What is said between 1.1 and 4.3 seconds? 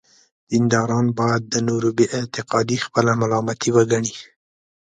باید د نورو بې اعتقادي خپله ملامتي وګڼي.